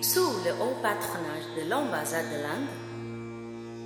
sous 0.00 0.32
le 0.44 0.52
haut 0.52 0.76
patronage 0.82 1.48
de 1.56 1.68
l'ambassade 1.68 2.26
de 2.30 2.42
l'Inde, 2.42 2.68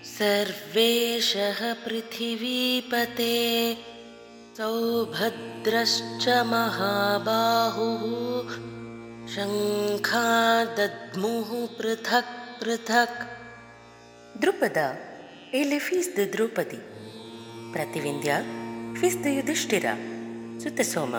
सर्वेशः 0.06 1.74
पृथिवीपते 1.74 3.78
सौभद्रश्च 4.58 6.30
महाबाहुः 6.30 8.50
शङ्खा 9.28 10.66
दद्मुः 10.66 11.78
पृथक् 11.78 12.64
पृथक्। 12.64 13.28
द्रुपद 14.42 14.98
ए 15.56 15.64
लिफीस् 15.64 16.18
द 16.18 16.32
द्रौपदी। 16.36 16.80
प्रतिविन्द्या 17.74 18.38
फिस् 19.02 19.18
द 19.18 19.26
युधिष्ठिरा। 19.26 19.98
सुतसोम 20.64 21.12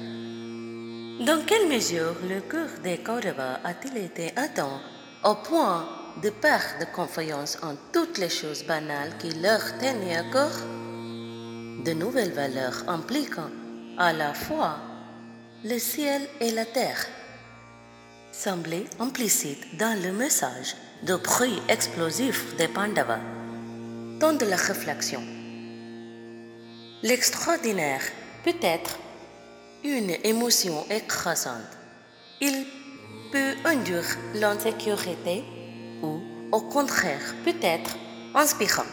Dans 1.26 1.44
quelle 1.44 1.68
mesure 1.68 2.16
le 2.28 2.40
cœur 2.40 2.68
des 2.82 2.98
Kaurava 2.98 3.60
a-t-il 3.64 3.96
été 3.98 4.32
atteint 4.36 4.80
au 5.24 5.34
point 5.34 5.86
de 6.22 6.30
perdre 6.30 6.90
confiance 6.92 7.58
en 7.62 7.74
toutes 7.92 8.18
les 8.18 8.28
choses 8.28 8.64
banales 8.64 9.16
qui 9.18 9.30
leur 9.40 9.60
tenaient 9.78 10.16
à 10.16 10.24
cœur? 10.32 10.52
De 11.84 11.92
nouvelles 11.92 12.32
valeurs 12.32 12.84
impliquant 12.88 13.50
à 13.98 14.12
la 14.12 14.34
fois 14.34 14.78
le 15.64 15.78
ciel 15.78 16.22
et 16.40 16.50
la 16.50 16.64
terre 16.64 17.06
semblaient 18.32 18.86
implicites 18.98 19.76
dans 19.78 20.00
le 20.02 20.12
message 20.12 20.74
de 21.04 21.14
bruit 21.14 21.62
explosif 21.68 22.56
des 22.56 22.66
Pandavas. 22.68 23.20
Temps 24.18 24.32
de 24.32 24.44
la 24.46 24.56
réflexion. 24.56 25.22
L'extraordinaire 27.02 28.02
peut 28.44 28.56
être 28.62 28.98
une 29.84 30.16
émotion 30.24 30.84
écrasante. 30.90 31.78
Il 32.40 32.66
peut 33.30 33.54
induire 33.64 34.16
l'insécurité 34.34 35.44
ou, 36.02 36.20
au 36.50 36.60
contraire, 36.62 37.34
peut 37.44 37.54
être 37.62 37.96
inspirant. 38.34 38.90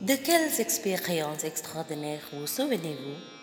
De 0.00 0.14
quelles 0.14 0.60
expériences 0.60 1.44
extraordinaires 1.44 2.28
vous 2.32 2.46
souvenez-vous? 2.46 3.35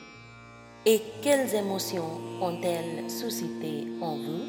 Et 0.86 1.02
quelles 1.22 1.56
émotions 1.56 2.20
ont-elles 2.42 3.10
suscité 3.10 3.88
en 4.02 4.16
vous? 4.18 4.44